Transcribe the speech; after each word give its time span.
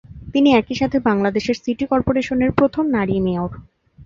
তিনি 0.33 0.49
একই 0.53 0.75
সাথে 0.75 0.97
বাংলাদেশের 1.01 1.57
সিটি 1.63 1.85
কর্পোরেশনের 1.91 2.51
প্রথম 2.59 2.85
নারী 2.95 3.15
মেয়র। 3.19 3.51